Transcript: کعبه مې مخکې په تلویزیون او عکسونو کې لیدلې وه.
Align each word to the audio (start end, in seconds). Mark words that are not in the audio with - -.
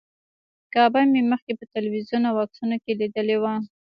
کعبه 0.73 1.01
مې 1.11 1.21
مخکې 1.31 1.53
په 1.59 1.65
تلویزیون 1.75 2.23
او 2.29 2.35
عکسونو 2.43 2.75
کې 2.83 2.91
لیدلې 3.01 3.37
وه. 3.41 3.53